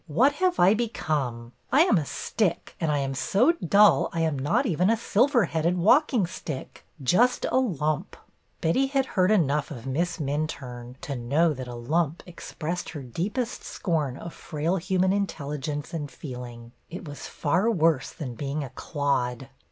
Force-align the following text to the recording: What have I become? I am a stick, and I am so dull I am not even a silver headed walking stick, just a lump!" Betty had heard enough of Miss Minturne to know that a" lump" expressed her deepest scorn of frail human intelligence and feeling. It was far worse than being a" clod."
What 0.07 0.31
have 0.41 0.59
I 0.59 0.73
become? 0.73 1.51
I 1.71 1.81
am 1.81 1.99
a 1.99 2.05
stick, 2.05 2.75
and 2.81 2.91
I 2.91 2.97
am 2.97 3.13
so 3.13 3.51
dull 3.51 4.09
I 4.11 4.21
am 4.21 4.39
not 4.39 4.65
even 4.65 4.89
a 4.89 4.97
silver 4.97 5.45
headed 5.45 5.77
walking 5.77 6.25
stick, 6.25 6.83
just 7.03 7.45
a 7.51 7.59
lump!" 7.59 8.17
Betty 8.61 8.87
had 8.87 9.05
heard 9.05 9.29
enough 9.29 9.69
of 9.69 9.85
Miss 9.85 10.17
Minturne 10.17 10.95
to 11.01 11.15
know 11.15 11.53
that 11.53 11.67
a" 11.67 11.75
lump" 11.91 12.23
expressed 12.25 12.89
her 12.89 13.03
deepest 13.03 13.63
scorn 13.63 14.17
of 14.17 14.33
frail 14.33 14.77
human 14.77 15.13
intelligence 15.13 15.93
and 15.93 16.09
feeling. 16.09 16.71
It 16.89 17.07
was 17.07 17.27
far 17.27 17.69
worse 17.69 18.09
than 18.11 18.33
being 18.33 18.63
a" 18.63 18.69
clod." 18.71 19.49